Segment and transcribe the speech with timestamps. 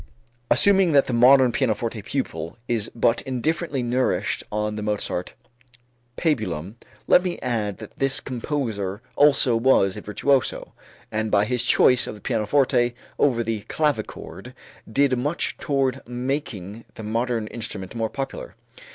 [0.49, 5.35] Assuming that the modern pianoforte pupil is but indifferently nourished on the Mozart
[6.17, 10.73] pabulum, let me add that this composer also was a virtuoso,
[11.11, 14.55] and by his choice of the pianoforte over the clavichord
[14.91, 18.55] did much toward making the modern instrument more popular.